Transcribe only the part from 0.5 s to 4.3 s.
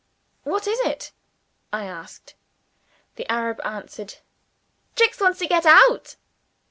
is it?" I asked. The Arab answered,